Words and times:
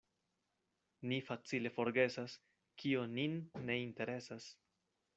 Ni 1.11 1.19
facile 1.27 1.73
forgesas, 1.77 2.39
kio 2.83 3.07
nin 3.15 3.39
ne 3.69 3.81
interesas. 3.87 4.53